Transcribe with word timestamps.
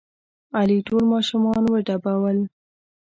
علي 0.57 0.77
ټول 0.87 1.03
ماشومان 1.13 1.61
وډبول. 1.67 2.37